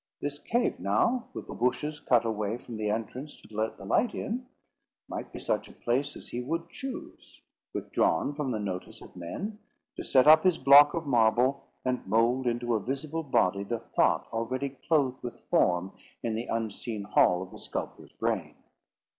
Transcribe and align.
"This 0.19 0.39
cave, 0.39 0.79
now, 0.79 1.27
with 1.31 1.45
the 1.45 1.53
bushes 1.53 1.99
cut 1.99 2.25
away 2.25 2.57
from 2.57 2.75
the 2.77 2.89
entrance 2.89 3.39
to 3.39 3.55
let 3.55 3.77
the 3.77 3.85
light 3.85 4.15
in, 4.15 4.47
might 5.07 5.31
be 5.31 5.39
such 5.39 5.67
a 5.69 5.73
place 5.73 6.15
as 6.17 6.29
he 6.29 6.41
would 6.41 6.71
choose, 6.71 7.43
withdrawn 7.71 8.33
from 8.33 8.49
the 8.49 8.59
notice 8.59 8.99
of 8.99 9.15
men, 9.15 9.59
to 9.97 10.03
set 10.03 10.25
up 10.25 10.43
his 10.43 10.57
block 10.57 10.95
of 10.95 11.05
marble, 11.05 11.67
and 11.85 12.07
mould 12.07 12.47
into 12.47 12.73
a 12.73 12.79
visible 12.79 13.21
body 13.21 13.63
the 13.63 13.77
thought 13.77 14.27
already 14.33 14.69
clothed 14.87 15.21
with 15.21 15.41
form 15.51 15.91
in 16.23 16.33
the 16.33 16.47
unseen 16.47 17.03
hall 17.03 17.43
of 17.43 17.51
the 17.51 17.59
sculptor's 17.59 18.11
brain. 18.13 18.55